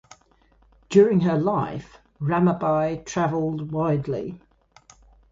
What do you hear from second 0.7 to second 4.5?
During her life, Ramabai traveled widely.